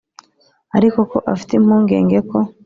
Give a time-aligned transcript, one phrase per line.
[0.77, 2.37] ariko ko afite impungenge ko